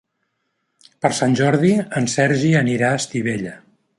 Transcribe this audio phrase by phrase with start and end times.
[1.05, 3.57] Per Sant Jordi en Sergi anirà a Estivella.